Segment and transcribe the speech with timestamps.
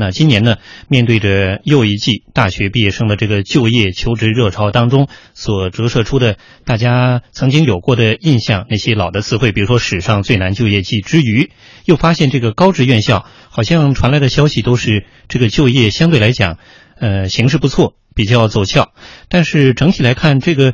[0.00, 0.56] 那今年呢，
[0.88, 11.50] 面对着又一季大学毕业生的这个就业求职热潮当中所折射出的大家曾经有过的印象，那些老的词汇，比如说史上最难就业季之余，
[11.84, 16.56] 又发现这个高职院校好像传来的消息都是这个就业相对来讲，
[16.98, 18.92] 呃，形势不错，比较走俏。
[19.28, 20.72] 但是整体来看，这个。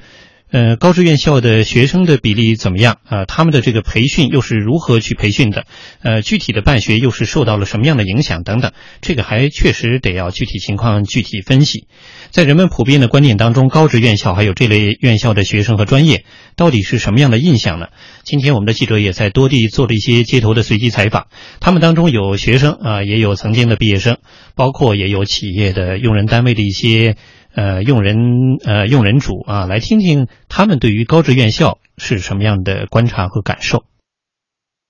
[0.49, 3.25] 呃，高职院校的学生的比例怎么样啊？
[3.25, 5.67] 他们的这个培训又是如何去培训的？
[6.03, 8.71] 呃，具体的办学又是受到了什么样的影响等等？
[9.01, 11.89] 这个还确实得要具体情况具体分析。
[12.31, 17.89] 在人们普遍的观念当中，高职院校还有这类院校的学生和专业到底是什么样的印象呢？
[18.23, 21.27] 今天我们的记者也在多地做了一些街头的随机采访，
[21.59, 24.19] 他们当中有学生啊，也有曾经的毕业生，
[24.55, 27.17] 包括也有企业的用人单位的一些。
[27.57, 28.17] 呃，用人
[28.65, 33.85] 呃，用人主啊，来听听他们对于高职院校是什么样的观察和感受。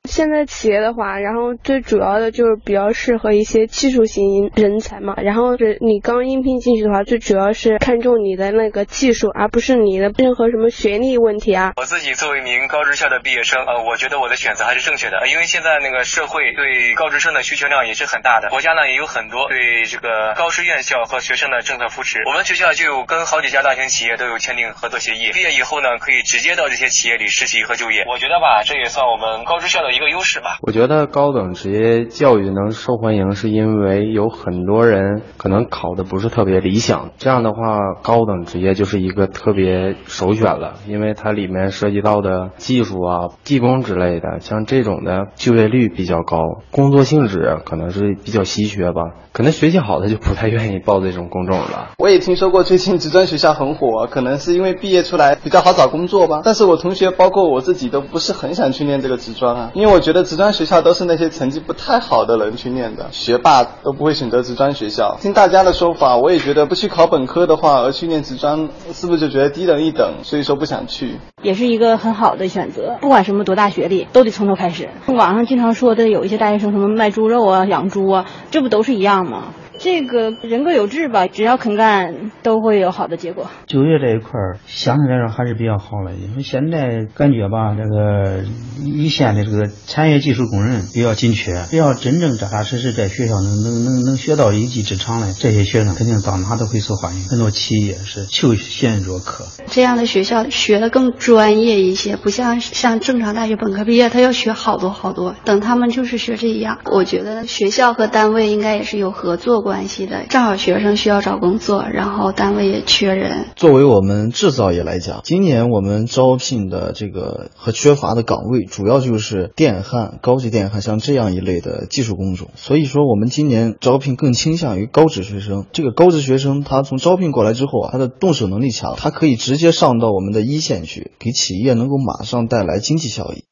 [0.07, 5.15] 现在企业的话，然后最主要的就是比较适合一些技术型人才嘛。
[5.17, 11.73] 然后是你刚应聘进去的话，最主要是看重你的那个技术，而不是你的任何什么学历问题啊。
[11.77, 22.23] 我自己作为一名高职校的毕业生，呃，我觉得我的选择还是正确的，因为现在那个社会对高职生的需求量也是很大的，国家呢也有很多对这个高职院校和学生的政策扶持。
[22.27, 28.05] 我们学校就有跟好几家大型企业都有签订合作协议，毕业以后呢可以直接到这些企业里实习和就业。
[28.09, 29.96] 我觉得吧，这也算我们高职校的。
[29.97, 30.59] 一个优势吧。
[30.63, 37.11] 我觉得高等职业教育能受欢迎，是因为有很多人可能考的不是特别理想。
[37.17, 46.39] 这样的话，高等职业就是一个特别首选了，因为它里面涉及到的技术啊、技工之类的，像这种的就业率比较高，
[46.71, 49.01] 工作性质可能是比较稀缺吧。
[49.33, 51.91] 可能学习好的就不太愿意报这种工种了。
[51.99, 56.41] 我也听说过最近职专学校很火，可能是因为毕业出来比较好找工作吧。
[56.43, 65.17] 但是我同学包括我自己都不是很想去念这个职专啊，因为因为我觉得职专学校都是那些成绩不太好的人去念的，学霸都不会选择职专学校。
[65.21, 70.15] 听大家的说法，我也觉得不去考本科的话，而去念职专，是不是就觉得低人一等？
[70.25, 72.97] 所以说不想去，也是一个很好的选择。
[73.01, 74.89] 不管什么多大学历，都得从头开始。
[75.07, 79.25] 网上经常说的有一些大学生什么卖猪肉啊、养猪啊，这不都是一样？
[79.31, 79.53] 吗？
[79.79, 83.51] 这个人各有志吧，只要肯干，都会有好的结果。
[83.67, 88.45] 就业这一块儿，相对来说还是比较好的，因为现在感觉吧，这个
[88.83, 97.25] 一线的这个产业技术工人比较紧缺，只要真正扎扎实实在学校能能能能学到一技之长的这些学生，肯定到哪都会受欢迎。
[97.25, 99.45] 很多企业是求贤若渴。
[99.67, 105.35] 这样的学校学的更专业一些，不像像正常大学本科毕业，他要学好多好多。
[105.45, 109.66] 等他们就是学这一样，我觉得学校和单位应该也是有合作。
[109.67, 113.47] 关系的，正好学生需要找工作，然后单位也缺人。
[113.57, 122.51] 作为我们制造业来讲，今年我们招聘的这个和缺乏的岗位，主要就是电焊、高级电焊像这样一类的技术工种。
[122.55, 125.67] 所以说，我们今年招聘更倾向于高职学生。
[125.73, 133.46] 这个高职学生，他从招聘过来之后啊，他的动手能力强，他可以直接上到我们的一线去，给企业能够马上带来经济效益。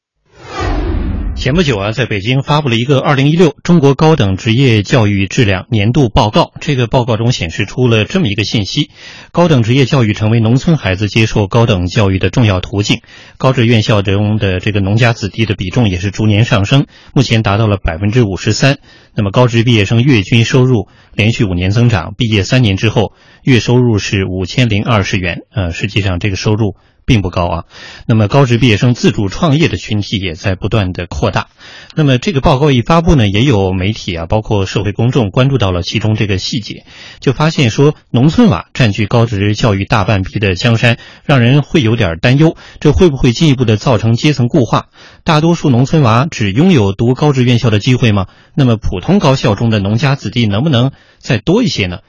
[1.35, 6.41] 前不久啊，在北京发布了一个《二零一六中国高等职业教育质量年度报告》。
[6.59, 8.89] 这个报告中显示出了这么一个信息：
[9.31, 13.01] 高等职业教育成为农村孩子接受高等教育的重要途径。
[13.37, 18.79] 高职院校中的这个农家子弟的比重也是逐年上升，目前达到了百分之五十三。
[19.13, 23.13] 那么，高职毕业生月均收入连续五年增长，毕业三年之后，
[23.45, 25.43] 月收入是五千零二十元。
[25.53, 26.75] 呃，实际上这个收入。
[27.07, 27.63] 并不高啊，
[28.07, 31.49] 那么高职毕业生自主创业的群体也在不断的扩大。
[31.93, 36.83] 那么这个报告一发布呢，也有媒体啊，包括社会公众关注到了其中这个细节，
[37.19, 44.87] 就发现说农村娃占据高职教育大半壁的江山，让人会有点担忧，这会不会进一步的造成阶层固化？
[45.23, 48.25] 大多数农村娃只拥有读高职院校的机会吗？
[48.55, 51.99] 那么普通高校中的农家子弟能不能再多一些呢？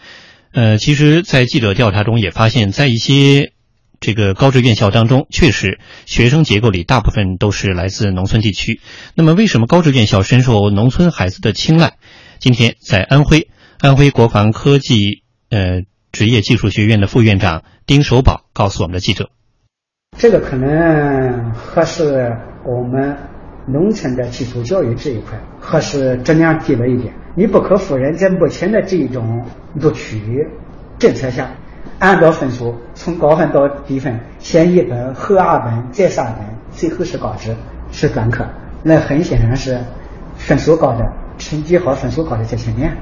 [0.56, 3.52] 呃，其实，在记者调查中也发现，在一些。
[3.98, 8.78] 这个高职院校当中，确实学生结构里大部分都是来自农村地区。
[9.14, 11.94] 那么，为什么高职院校深受农村孩子的青睐？
[12.38, 13.48] 今天在安徽，
[13.80, 15.80] 安徽国防科技呃
[16.12, 19.30] 职业技术学院的副院长丁守宝告诉我们的记者
[20.18, 22.36] ：“这个可能还是
[22.66, 23.16] 我们
[23.66, 27.12] 农村的基础教育这一块还是质量低了一点。
[27.34, 30.46] 你不可否认，在目前的这种录取
[30.98, 31.48] 政策下。”
[31.98, 37.54] 按照分数，从高分到低分，先一本，后二本，再三本，最后是高职，
[37.90, 38.44] 是专科。
[38.82, 39.78] 那很显然是
[40.36, 42.94] 分数高的，成绩好、分数高的在前面，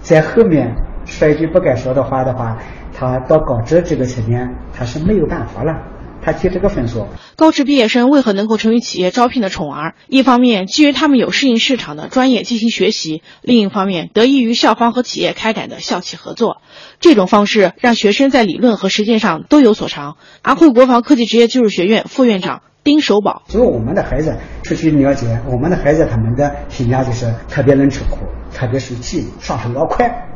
[0.00, 0.74] 在后面
[1.04, 2.56] 说一句不该说的话的话，
[2.92, 5.78] 他到高职这个层面他是没有办法了。
[6.22, 7.06] 他提这个分数。
[7.36, 9.94] 高职毕业生为何能够成为企业招聘的宠儿？
[10.08, 16.58] 一方面基于他们有适应市场的专业进行学习，另一方面得益于校方和企业开展的校企合作。
[17.00, 20.16] 这种方式让学生在理论和实践上都有所长。
[20.42, 28.18] 安徽国防科技职业技术学院副院长丁守宝：所以我们的孩子出去了解，我们的孩子他们的评价就是特别能吃苦，
[28.54, 30.26] 特别是技能上手要快。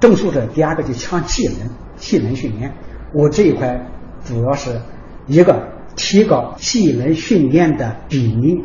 [0.00, 2.74] 证书的第二个就强技能，技能训练。
[3.14, 3.86] 我这一块
[4.22, 4.82] 主要是
[5.26, 8.62] 一个提高技能训练的比例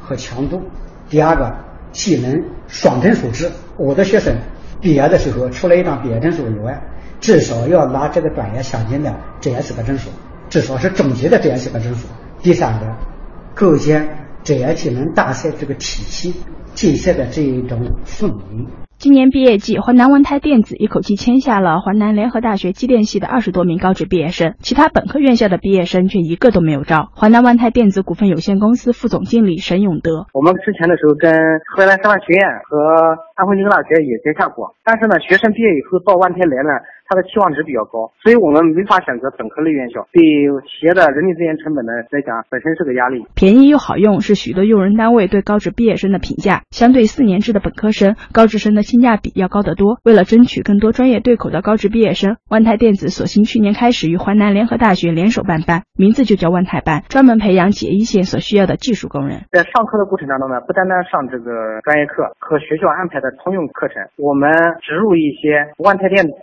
[0.00, 0.62] 和强度，
[1.08, 1.54] 第二个
[1.92, 3.50] 技能双证素质。
[3.76, 4.34] 我的学生
[4.80, 6.80] 毕业的时候，除了一张毕业证书以外，
[7.20, 10.10] 至少要拿这个专业相应的这样四个证书，
[10.48, 12.06] 至少是中级的这样四个证书。
[12.42, 12.86] 第三个，
[13.54, 16.32] 构建职业技能大赛这个体系，
[16.72, 18.64] 建设的这一种氛围。
[18.96, 27.10] 今年毕业季，华南万泰电子一口气签下了华南联合大学机电系的二十多名高职毕业生，其他本科院校的毕业生却一个都没有招。
[27.12, 31.34] 华南万泰电子股份有限公司副总经理沈永德：我们之前的时候跟
[31.74, 32.78] 河南师范学院和
[33.34, 36.70] 安徽理工大学也接洽过，但是呢，学生毕业以后到万泰来呢。
[37.08, 40.20] 它的期望值比较高，所以我们没法选择本科类院校，对
[40.66, 43.24] 企业的人力资源成本呢来讲，本身是个压力。
[43.34, 46.62] 便宜又好用是许多用人单位对高职毕业生的评价。
[46.70, 49.98] 相对四年制的本科生，高职生的性价比要高得多。
[50.02, 59.46] 为了争取更多专业对口的高职毕业生，万泰电子索性去年开始与华南联合大学联手办班，名字就叫万泰班，专门培养企业一线所需要的技术工人。
[59.52, 64.50] 在上课的过程当中呢，不单单上这个专业课和学校安排的通用课程，我们
[64.82, 66.34] 植入一些万泰电子。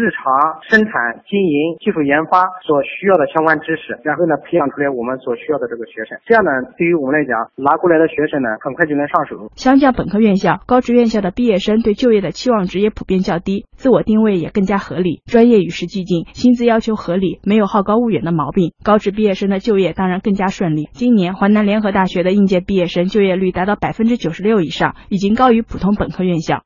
[0.00, 6.16] 日常生产经营、技术研发所需要的相关知识，然后呢，培养出来我们所需要的这个学生。
[6.24, 6.50] 这样呢，
[6.80, 9.52] 对于我们来讲，拿过来的学生呢，很快就能上手。
[9.60, 18.72] 相较本科院校，高职院校的毕业生对就业的期望值也普遍较低，自我定位也更加合理，专业与时俱进，薪资要求合理，没有好高骛远的毛病。
[18.82, 20.88] 高职毕业生的就业当然更加顺利。
[20.92, 26.62] 今年华南联合大学的应届毕业生就业率达到百分之九十六以上，已经高于普通本科院校。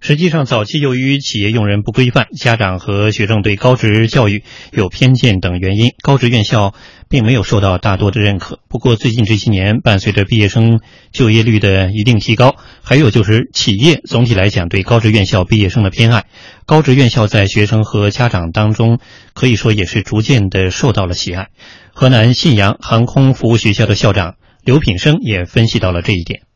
[0.00, 6.72] 实际上，早期由于企业用人不规范、家长和学生对高职教育有偏见等原因，高职院校
[7.08, 8.60] 并没有受到大多的认可。
[8.68, 10.80] 不过，最近这些年，伴随着毕业生
[11.12, 16.26] 就业率的一定提高，还有就是企业总体来讲对高职院校毕业生的偏爱，
[16.64, 19.00] 高职院校在学生和家长当中
[19.34, 21.48] 可以说也是逐渐的受到了喜爱。
[21.92, 26.47] 河南信阳航空服务学校的校长刘品生也分析到了这一点。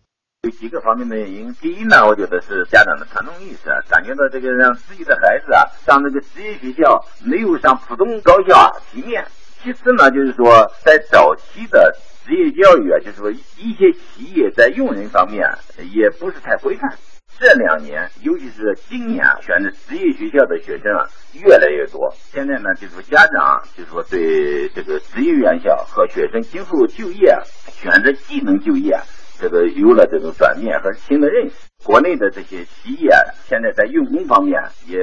[0.44, 1.54] 有几个方面的原因。
[1.60, 9.24] 第一呢，我觉得是家长的传统意识，感觉到这个让自己的孩子啊上这个职业学校没有上普通高校啊体面。
[9.62, 15.48] 其次呢，就是说在早期的职业教育啊，就是说一些企业在用人方面
[15.92, 16.90] 也不是太规范。
[17.38, 22.12] 这两年，尤其是今年选择职业学校的学生啊越来越多。
[22.32, 27.32] 现在呢，就是说家长就是说对这个职业院校和学生今后就业
[27.70, 28.98] 选择技能就业。
[29.42, 33.10] 这个有了这种转变和新的认识，国内的这些企业
[33.48, 34.96] 现在在用工方面也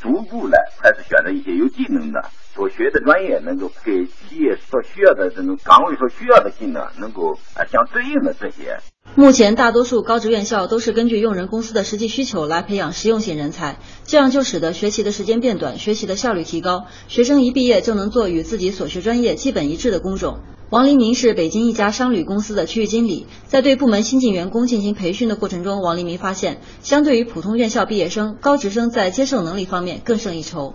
[0.00, 2.24] 逐步的开始选择一些有技能的，
[2.60, 8.80] 所学的专业能够给企业所需要的这种岗位所需要的技能能够啊相对应的这些。
[9.14, 20.40] 目前大多数高职院校都是根据用人公司的实际需求来培养实用性人才，这样就使得学习的时间变短，学习的效率提高，学生一毕业就能做与自己所学专业基本一致的工种。
[20.68, 30.74] 王黎明是北京一家商旅公司的区域经理，在对部门新进员工进行培训的过程中，王黎明发现，相对于普通院校毕业生，高职生在接受能力方面更胜一筹。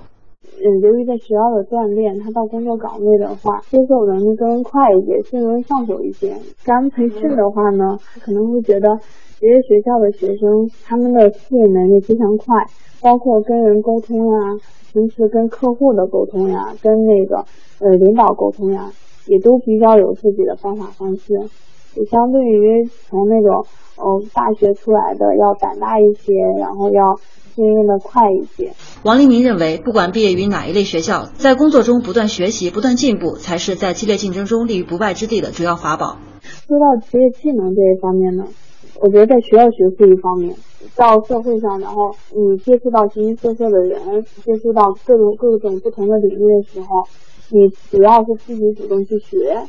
[0.64, 6.36] 嗯，由于在学校的锻炼，他到工作岗位的话，接受能力更快一些，更容易上手一些。
[6.64, 9.00] 刚培训的话呢，他可能会觉得
[9.40, 12.66] 别的学校的学生他们的适应能力非常快，
[13.02, 14.58] 包括跟人沟通呀，
[14.94, 17.44] 平时跟客户的沟通呀，跟那个
[17.80, 18.92] 呃领导沟通呀。
[19.28, 21.34] 也都比较有自己的方法方式，
[21.96, 23.66] 就相对于从那种
[23.98, 27.16] 嗯大学出来的要胆大一些，然后要
[27.55, 28.74] 适应的快一些。
[29.03, 36.17] 王立明认为，不管毕业于哪一类学校，在工作中不断学习、不断进步，才是在激烈竞争中立于不败之地的主要法宝。
[36.67, 38.45] 说到职业技能这一方面呢，
[39.00, 40.55] 我觉得在学校学是一方面，
[40.95, 47.07] 到社会上，然后你接触到形形色色的人，接触到各种各种不同的领域的时候。
[47.51, 49.62] 你主要是自己主动去学，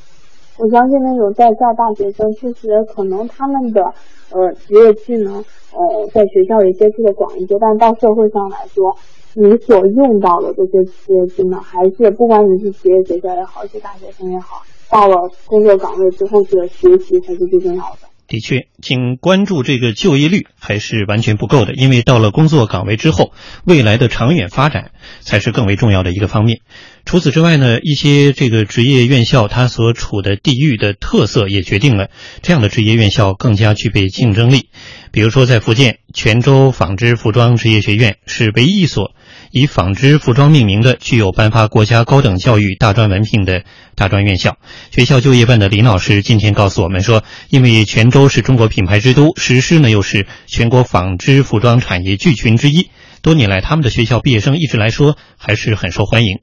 [0.59, 3.93] 我相信那种在校大学生，其实可能他们的
[4.31, 5.35] 呃职业技能
[5.73, 8.97] 呃在学校里接触的广一些，但到社会上来说，
[9.35, 18.06] 你所用到的这些职业技能，还是不管你是职业学校也好，是大学生也好，到了工作岗位之后的学习才是最重要的。
[18.29, 23.33] 的确，仅关注这个就业率还是完全不够的，因为到了工作岗位之后，
[23.65, 24.91] 未来的长远发展
[25.21, 26.61] 才是更为重要的一个方面。
[27.05, 32.11] 除此之外呢，一些这个职业院校它所处的地域的特色也决定了
[32.43, 34.71] 这样的职业院校更加具备竞争力。
[35.13, 39.13] 比如说，在福建泉州纺织服装职业学院是唯一一所
[39.57, 44.59] 以纺织服装命名的、具有颁发国家高等教育大专文凭的大专院校。
[44.91, 52.91] 学校就业办的林老师今天告诉我们说，因为泉州是中国品牌之都，石狮呢又是全国纺织服装产业聚群之一，
[53.23, 56.43] 多年来他们的学校毕业生一直来说还是很受欢迎。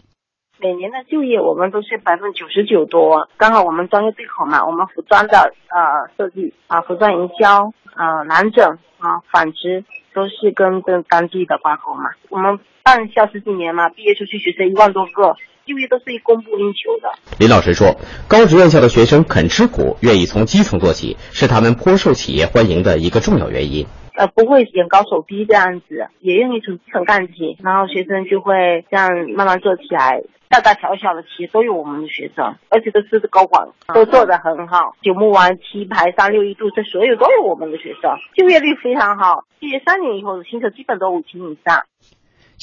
[0.60, 12.10] 每年的就业我们都是百分之九十九多，刚好我们专业对口嘛，我们服装的呃设计啊，服装营销呃南整啊纺织都是跟这当地的挂钩嘛。
[12.30, 17.10] 我们办校十几年嘛，毕业出去学生一万多个，就业都是供不应求的。
[17.40, 17.96] 林老师说，
[18.28, 23.88] 高职院校的学生肯吃苦，愿意从基层做起，是他们颇受企业欢迎的一个重要原因。
[24.16, 30.22] 呃，不会眼高手低这样子，也愿意从基层干起，然后学生就会这样慢慢做起来。
[30.50, 34.94] 大大小小的企业都有我们的学生，而且都是高管，都做得很好。
[35.02, 39.46] 九牧湾、七牌、三六一度，这所有都有我们的学生，就业率非常好。
[39.58, 41.86] 毕业三年以后的薪酬基本都五千以上。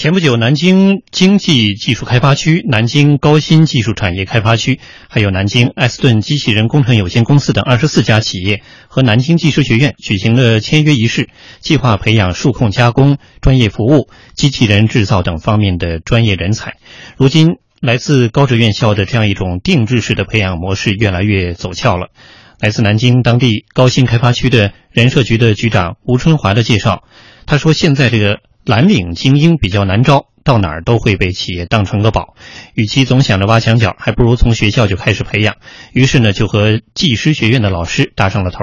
[0.00, 4.80] 前不久，南京经济技术开发区、南京高新技术产业开发区，
[5.10, 11.28] 还有南京艾斯顿机器人工程有限公司等二十四家企业和南京技师学院举行了签约仪式，
[11.60, 16.76] 计划培养数控加工、专业服务、机器人制造等方面的专业人才。
[17.18, 22.08] 如今，来自高职院校的这样一种定制式的培养模式越来越走俏了。
[22.58, 27.04] 来自南京当地高新开发区的人社局的局长吴春华的介绍，
[27.44, 28.38] 他说：“现在这个
[28.70, 32.34] 蓝领精英比较难招，到哪儿都会被企业当成个宝。
[32.74, 35.56] 与其总想着挖墙脚，还不如从学校就开始培养。
[35.92, 38.58] 于是呢，就和技师学院的老师搭上了头。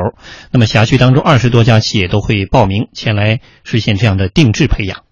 [0.51, 5.03] 那么辖区当中二十多家企业都会报名前来实现这样的定制培养。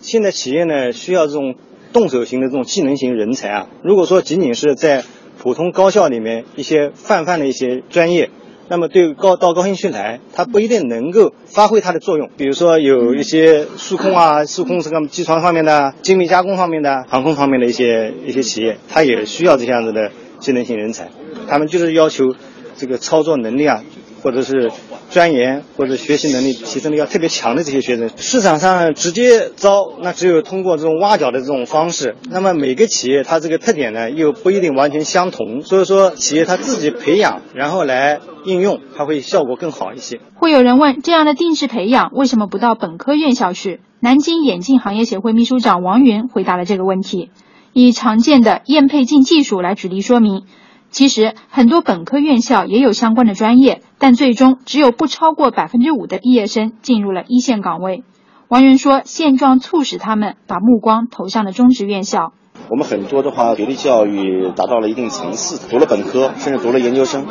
[0.00, 1.54] 现在企业呢需要这种。”
[1.90, 5.04] 动手型的这种技能型人才啊，如果说仅仅是在
[5.38, 8.28] 普通高校里面一些泛泛的一些专业，
[8.68, 12.28] 那么对高到高新区来，它不一定能够发挥它的作用。
[12.36, 21.08] 比如说有一些数控啊、数控这个机床方面的、精密加工方面的、航空方面的一些一些企业，它也需要这样子的技能型人才。
[21.48, 22.34] 他们就是要求
[22.76, 23.82] 这个操作能力啊。
[24.22, 24.70] 或者是
[25.10, 32.16] 钻研或者学习能力提升的要特别强的这些学生，市场上直接招，那只有通过这种挖角的这种方式。
[32.30, 40.20] 那么每个企业它这个特点呢，又不一定完全相同，所以说企业它自己培养，然后来应用，它会效果更好一些。
[40.34, 43.80] 会有人问，这样的定制培养为什么不到本科院校去？
[44.00, 47.30] 南京眼镜行业协会秘书长王云回答了这个问题，
[47.72, 50.44] 以常见的验配镜技术来举例说明。
[50.90, 58.04] 其实很多本科院校也有相关的专业，但最终只有不超过百分之五的毕业生进入了一线岗位。
[58.48, 62.32] 王源说，现状促使他们把目光投向了中职院校。
[62.70, 67.26] 我们很多的话，学历教育达到了一定层次，读了本科，甚至读了研究生，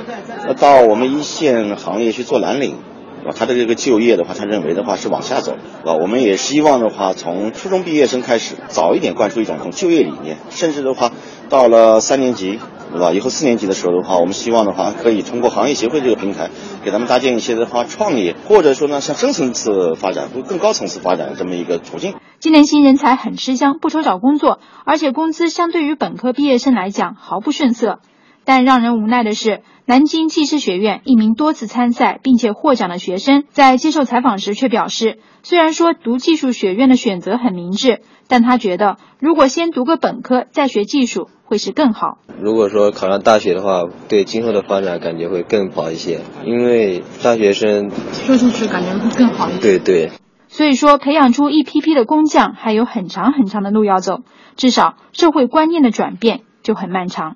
[0.59, 2.75] 到我们一线行业去做蓝领。
[3.35, 5.51] 他的这个就业的话，他认为的话是往下走，
[5.83, 11.11] 啊，我们也希望的话，从初中毕业生开始，早一点灌输一种就业理念，甚至的话，
[11.49, 12.59] 到了三年级，
[12.91, 13.13] 对吧？
[13.13, 16.49] 以后四年级的时候的话，我们希望的话，可以通过行业协会这个平台，
[16.83, 22.15] 给他们搭建一些的话创业，或者说呢，向深层次发展或更高层次发展这么一个途径。
[22.39, 27.99] 今年新人才很吃香，不愁找工作，而且工资相对于本科毕业生来讲毫不逊色。
[28.47, 37.99] 但让人无奈的是，南京技师学院一名多次参赛并且获奖的学生，在接受采访时却表示，虽然说读技术学院的选择很明智，
[38.29, 42.19] 但他觉得如果先读个本科再学技术会是更好。
[42.41, 49.59] 如果说考上大学的话，对今后的发展感觉会更好一些，因为大学生说出去感觉会更好一些。
[49.59, 50.11] 对对。
[50.47, 54.21] 所以说，培养出一批批的工匠还有很长很长的路要走，
[54.55, 57.35] 至少社会观念的转变就很漫长。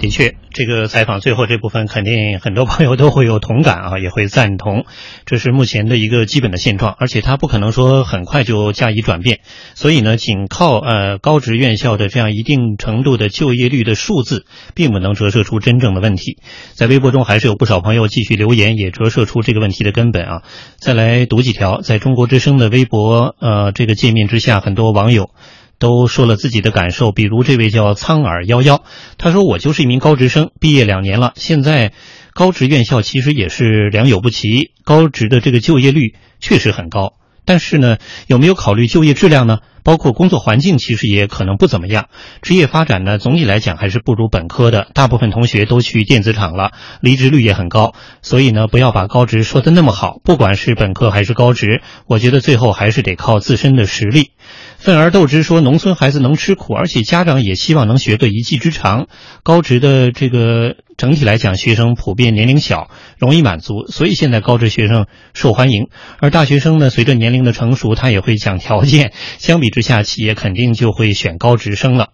[0.00, 4.84] 的确，这个采访最后这部分肯定很多朋友都会有同感啊，也会赞同，
[5.26, 9.40] 这是目前的一个基本的现状，而且它不可能说很快就加以转变。
[9.74, 16.38] 所以呢，仅靠呃高职院校的这样一定程度的就业率的数字，并不能折射出真正的问题。
[16.74, 20.42] 在微博中还是有不少朋友继续留言，也折射出这个问题的根本啊。
[20.76, 25.30] 再来读几条，在中国之声的微博呃这个界面之下，很多网友。
[25.78, 28.82] 都说了自己的感受，比如这位叫苍耳幺幺，
[29.16, 31.32] 他说：“我就是一名高职生，毕业两年了。
[31.36, 31.92] 现在
[32.34, 39.58] 高职院校其实也是良莠不齐，高职的这个就业率确实很高，但是呢，有没有考虑就业质量呢？
[39.84, 42.08] 包括工作环境其实也可能不怎么样。
[42.42, 44.88] 职业发展呢，总体来讲还是不如本科的。
[44.92, 47.94] 大部分同学都去电子厂了，离职率也很高。
[48.20, 50.20] 所以呢，不要把高职说的那么好。
[50.22, 54.32] 不管是本科还是高职，我觉得最后还是得靠自身的实力。
[54.78, 59.08] 愤而斗之说，农村孩子能吃苦，而且家长也希望能学个一技之长。
[59.42, 65.88] 高职的这个整体来讲，学生普遍年龄小，容易满足，所以现在高职学生受欢迎。
[66.20, 72.10] 而大学生呢，随着年龄的成熟，他也会讲条件，相比之下，企业肯定就会选高职生了。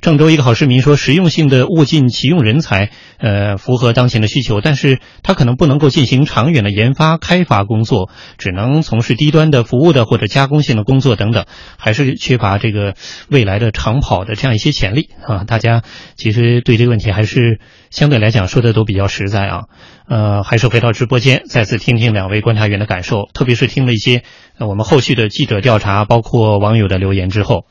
[0.00, 11.46] 郑州一个好市民说，实用性的物尽其用人才，呃，符合当前的需求，但是他可能不能够进行长远的研发开发工作，只能从事低端的服务的或者加工性的工作等等，
[11.78, 12.94] 还是缺乏这个
[13.28, 15.44] 未来的长跑的这样一些潜力啊。
[15.44, 15.82] 大家
[16.16, 17.60] 其实对这个问题还是
[17.90, 19.64] 相对来讲说的都比较实在啊。
[20.08, 24.22] 呃，还是回到直播间，再次听听两位观察员的感受，特别是听了一些
[24.58, 27.66] 我们后续的记者调查，包括网友的留言之后，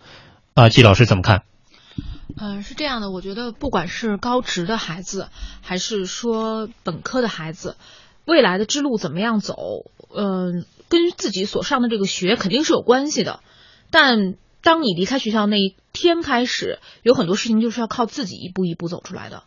[0.53, 1.41] 啊，季老师怎么看？
[2.35, 5.29] 嗯，是这样的，我觉得不管是高职的孩子，
[5.61, 7.77] 还是说本科的孩子，
[8.25, 9.55] 未来的之路怎么样走，
[10.15, 13.39] 嗯，跟自己所上的这个学肯定是有关系的。
[13.89, 19.43] 但当你离开学校那一天开始，有很多事情就是要靠自己一步一步走出来的。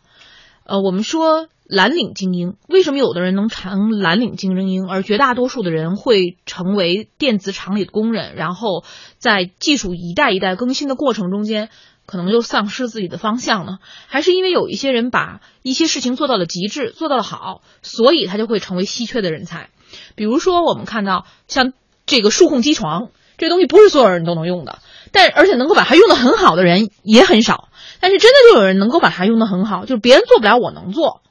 [0.63, 8.83] 呃，我们说蓝领精英，为什么有的人能成蓝领精英，而绝大多数的人会成为电子厂里的工人，然后
[9.17, 11.69] 在技术一代一代更新的过程中间？
[12.11, 13.79] 可能就丧失自己的方向呢？
[14.07, 19.69] 还是因为有一些人把一些事情做到了极致，做到了好，所以他就会成为稀缺的人才。
[20.15, 21.71] 比如说，我们看到像
[22.05, 24.79] 这个数控机床，这东西不是所有人都能用的，
[25.13, 27.69] 但而且能够把它用的很好的人也很少。
[28.01, 31.21] 但是真的就有人能够把它用的很好，就是别人做不了，我能做；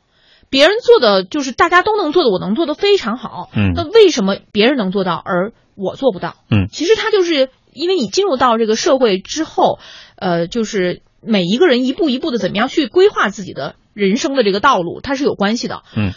[0.49, 3.51] 别人做的就是大家都能做的，我能做的非常好。
[3.55, 6.37] 嗯，那为什么别人能做到，而我做不到？
[6.51, 9.79] 嗯，其实他就是因为你进入到这个社会之后。
[10.21, 15.83] 呃，就是每一个人一步一步的怎么样去规划自己的人生的这个道路，它是有关系的。
[15.97, 16.13] 嗯，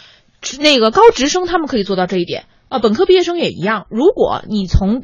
[0.60, 3.86] 那个高职生他们可以做到这一点啊，本科毕业生也一样。
[3.90, 5.02] 如果你从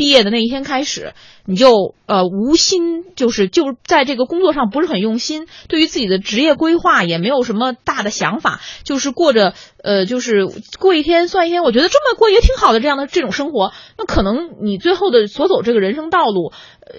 [0.00, 1.12] 毕业的那一天开始，
[1.44, 9.52] 你就呃无心，就是就在这个工作上不是很用心，对于自己的职业规划也没有什么大的想法，就是过着
[9.84, 10.46] 呃就是
[10.78, 16.54] 过一天算一天，我觉得这么过也挺好的这样的这种生活，那可能你最后的所走这个人生道路。
[16.92, 16.98] 呃，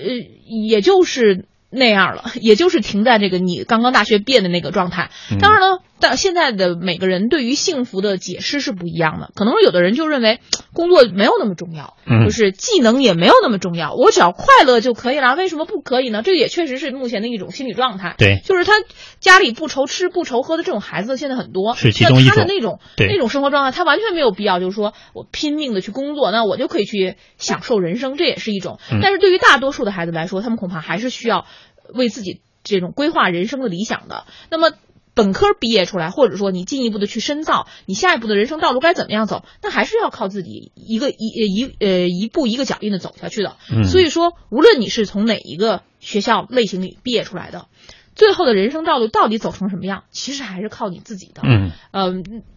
[0.70, 5.10] 也就是那样了，也就是停在这个你刚刚大学毕业的那个状态。
[5.42, 9.32] 当然了，但现在的每个人对于幸福的解释是不一样的。
[9.36, 10.40] 可能有的人就认为
[10.74, 15.36] 工作没有那么重要，就是技能也没有那么重要，我只要快乐就可以了。
[15.36, 16.24] 为什么不可以呢？
[16.24, 18.16] 这个也确实是目前的一种心理状态。
[18.18, 18.74] 对，就是他
[19.20, 22.32] 家里不愁吃不愁喝的这种孩子现在很多，是其中一种。
[22.32, 28.80] 他的那种那种生活状态，他完全没有必要，就是说我拼命的去工作，那我就可以去享受人生，这也是一种。
[29.02, 31.46] 但是对于大多数的孩子来说，他们恐怕还是需要。
[31.94, 34.72] 为自己这种规划人生的理想的，那么
[35.14, 39.44] 本科毕业出来，或者说你进一步的去深造，你下一步的人生道路该怎么样走？
[39.62, 43.58] 那还是要靠自己一个一一呃一步一个脚印的走下去的。
[43.86, 47.68] 所以说，无论你是从哪一个学校类型里毕业出来的，
[48.16, 51.42] 最后的人生道路到底走成什么样，其实还是靠你自己的。
[51.44, 52.14] 嗯，呃，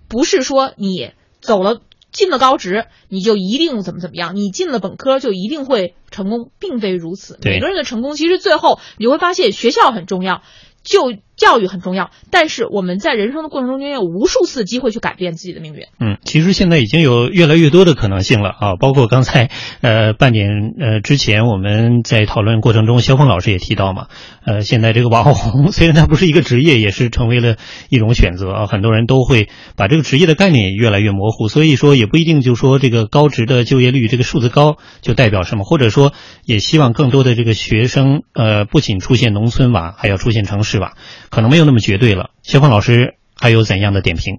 [0.09, 1.81] 不是说你走了。
[2.13, 4.37] 进了高职，你就一定怎么怎么样？
[4.37, 7.41] 你进了本科就一定会成功，并非如此。
[7.43, 10.45] 每个人的成功，其实最后你会发现，学校很重要。
[10.85, 15.87] 就教育很重要，但是我们在人生的过程中间有无数次机会去改变自己的命运。
[15.99, 24.07] 嗯，其实现在已经有越来越多的可能性了啊，包括刚才呃半年呃之前我们在讨论过程中，肖峰老师也提到嘛，
[24.45, 27.57] 呃现在这个网红 虽然它不是一个职业，也是成为了
[27.89, 36.13] 一种选择啊，很多人都会把这个职业的概念也越来越模糊，所以说也不一定就说这个高职的就业率这个数字高就代表什么，或者说
[36.45, 40.75] 也希望更多的这个学生呃不仅出现农村娃，还要出现城市。
[40.75, 40.95] 娃？
[41.35, 42.31] 可能没有那么绝对了。
[42.43, 44.39] 肖峰老师还有怎样的点评？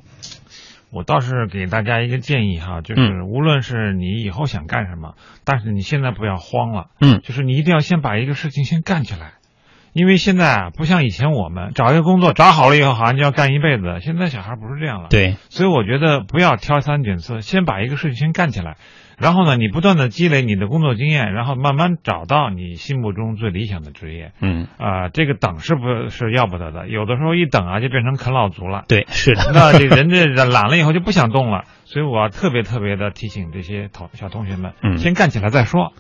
[0.91, 6.85] 我倒是给大家一个建议哈，就是无论是你以后想干什么，但是你现在不要慌了。
[7.01, 9.33] 嗯，就是你一定要先把一个事情先干起来，
[9.91, 13.99] 因为现在啊，不像以前我们找一个工作找好了以后，好像就要干一辈子。
[14.01, 15.09] 现在小孩不是这样了。
[15.09, 18.77] 对，所以我觉得不要挑三拣四，先把一个事情先干起来。
[19.17, 24.31] 然后呢，你不断的积累你的工作经验，然后慢慢找到你心目中最理想的职业。
[24.41, 26.87] 嗯，啊，这个等是不是要不得的？
[26.87, 28.83] 有的时候一等啊，就变成啃老族了。
[28.87, 29.51] 对，是的。
[29.53, 35.93] 那这人家懒了以后就不想动了，所以我要特别特别的提醒这些同小同学们，嗯，先干起来再说。